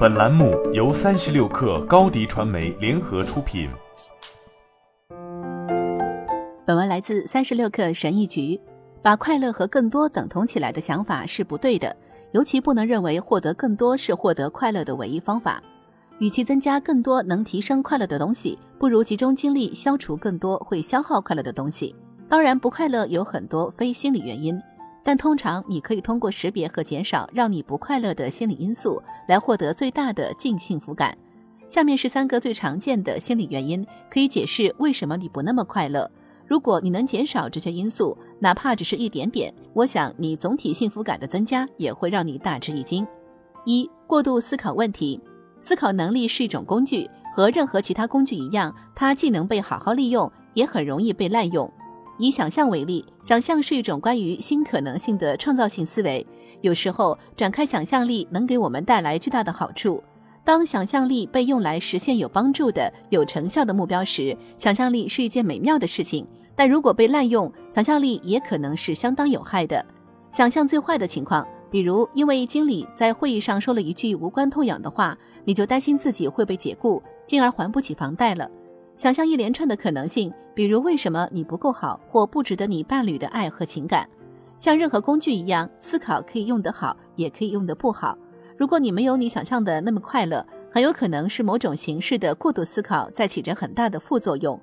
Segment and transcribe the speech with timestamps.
[0.00, 3.68] 本栏目由三十六氪高低传媒联合出品。
[6.64, 8.58] 本文来自三十六氪神译局。
[9.02, 11.94] 把快乐和更多等同起来的想法是不对的，
[12.32, 15.62] 尤其不能认为获得更多是获得快乐的唯一方法。
[16.18, 21.94] 与其增加更多能提升快乐的东西，不如集中精力消除更多会消耗快乐的东西。
[22.26, 24.58] 当然，不快乐有很多非心理原因。
[25.02, 31.16] 但通常，你可以通过识别和减少让你不快乐的心理因素，来获得最大的净幸福感。
[31.68, 36.10] 下面是三个最常见的心理原因，可以解释为什么你不那么快乐。
[36.46, 43.06] 如果你能减少这些因素，哪怕只是一点点，我想你总体幸福感的增加也会让你大吃一惊。
[43.64, 45.20] 一、过度思考问题。
[45.60, 51.70] 思考能力是一种工具，和任何其他工具一样，它既能被好好利用，也很容易被滥用。
[52.20, 56.26] 以想象为例，想象是一种关于新可能性的创造性思维。
[56.60, 60.04] 有时候，展开想象力能给我们带来巨大的好处。
[60.44, 66.26] 当想象力被用来实现有帮助的、有成效的目标时，想象力是一件美妙的事情。
[66.54, 69.82] 但如果被滥用，想象力也可能是相当有害的。
[70.28, 78.46] 想象最坏的情况，比如因为经理在会议上说了一句无关痛痒的话，你就担心自己会被解雇，进而还不起房贷了。
[79.00, 84.06] 想象一连串的可能性，比如为什么你不够好，或不值得你伴侣的爱和情感。
[84.58, 88.14] 像任何工具一样，思考可以用得好，也可以用得不好。
[88.58, 94.60] 如果你没有你想象的那么快乐，很有可能是某种形式的过度思考在起着很大的副作用。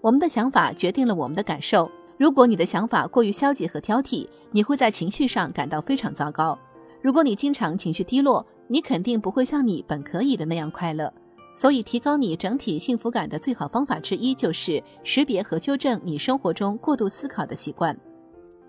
[0.00, 1.90] 我们的想法决定了我们的感受。
[2.16, 6.56] 如果你的想法过于消极和挑剔，你会在情绪上感到非常糟糕。
[7.00, 11.12] 如果你经常情绪低落，你肯定不会像你本可以的那样快乐。
[11.54, 17.96] 所以，提高你整体幸福感的最好方法之一，就是识别和纠正你生活中过度思考的习惯。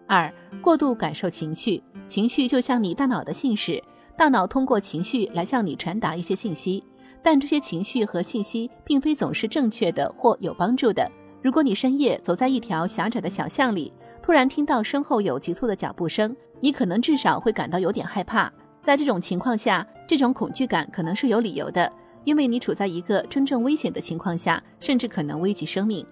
[0.06, 0.31] 二、
[0.62, 3.81] 过度感受情绪，情绪就像你大脑的信使，
[4.17, 6.84] 大脑通过情绪来向你传达一些信息，
[7.22, 11.09] 但这些情绪和信息并非总是正确的或有帮助的。
[11.42, 18.52] 如果你深夜走在一条狭窄的小巷里，突然听到身后有急促的脚步声，你可能至少会感到有点害怕。
[18.82, 21.92] 在这种情况下，这种恐惧感可能是有理由的。
[22.23, 26.06] 因为你处在一个真正危险的情况下，甚至可能危及生命。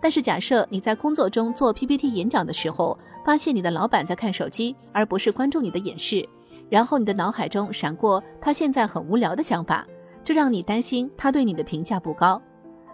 [0.00, 6.24] 但是，假设你在工作中做 PPT 演讲的时候，发现你的老板在看手机，而不是关注你的演示，
[6.70, 9.84] 然后你的脑海中闪过他现在很无聊的想法，
[10.22, 12.40] 这让你担心他对你的评价不高。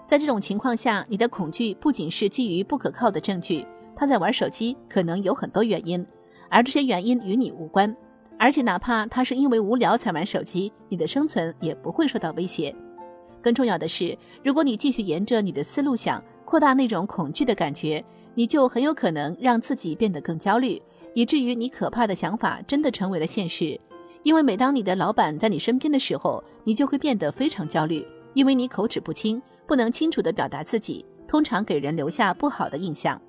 [0.07, 6.07] 在这种情况下，你的恐惧不仅是基于不可靠的证据，他在玩手机可能有很多原因，
[6.49, 7.95] 而这些原因与你无关。
[8.39, 12.75] 而且，哪怕他是因为无聊才玩手机，你的生存也不会受到威胁。
[13.41, 20.81] 更重要的是，如果你继续沿着你的思路想，扩大那种恐惧的感觉，你就很有可能让自己变得更焦虑，
[21.15, 23.81] 以至于你可怕的想法真的成为了现实。
[24.23, 33.21] 因为每当你的老板在你身边的时候，你就会变得非常焦虑，因为你口齿不清，不能清楚地表达自己，通常给人留下不好的印象。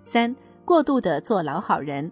[0.00, 2.10] 三、过度的做老好人。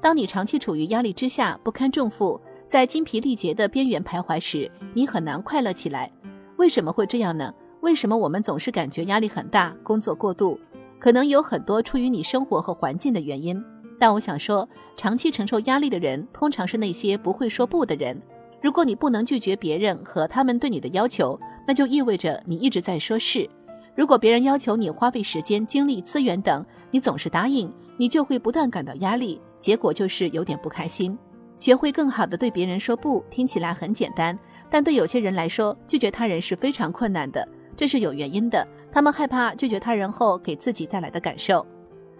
[0.00, 6.10] 当你长期处于压力之下，不堪重负，在精疲力竭的边缘徘徊时，你很难快乐起来。
[6.56, 7.52] 为什么会这样呢？
[7.80, 10.58] 为什么我们总是感觉压力很大，工作过度？
[10.98, 13.62] 可能有很多出于你生活和环境的原因。
[13.98, 18.20] 但我想说，长期承受压力的人，通常是那些不会说不的人。
[18.60, 23.48] 如果你不能拒绝别人和他们对你的要求，那就意味着你一直在说是。
[23.96, 29.40] 如果别人要求你花费时间、精力、资源等，你总是答应，你就会不断感到压力。
[29.60, 31.16] 结果就是有点不开心。
[31.56, 34.38] 学会更好的对别人说不，听起来很简单，
[34.70, 37.46] 但对有些人来说，拒绝他人是非常困难的。
[37.76, 41.66] 这是有原因的，他们害怕拒绝他人后给自己带来的感受。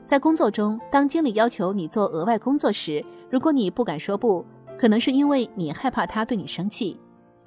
[0.05, 4.45] 在工作中，当经理要求你做额外工作时，如果你不敢说不，
[4.79, 6.99] 可能是因为你害怕他对你生气。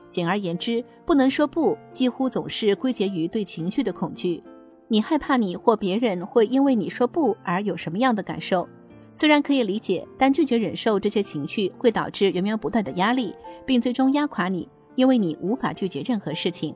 [0.10, 4.44] 简而言之，不能说不，几乎总是归结于对情绪的恐惧。
[4.90, 8.68] 你害怕你或别人会因为你说不而有什么样的感受。
[9.14, 13.36] 虽然可以理解，但拒绝忍受这些情绪会导致源源不断的压力，
[13.66, 16.76] 并最终压垮你，因为你无法拒绝任何事情。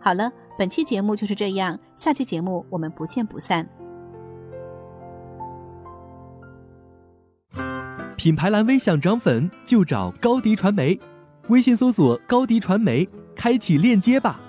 [0.00, 3.68] 好了，本期节目就是这样，下期节目我们不见不散。
[8.16, 10.98] 品牌蓝 V 想涨粉就找高迪传媒，
[11.48, 14.40] 微信搜索高迪传媒，开启链接吧。